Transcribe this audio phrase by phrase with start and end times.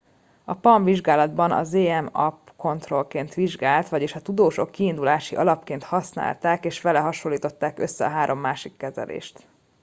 [0.45, 6.99] a palm vizsgálatban a zmapp kontrollként szolgált vagyis a tudósok kiindulási alapként használták és vele
[6.99, 9.47] hasonlították össze a három másik kezelést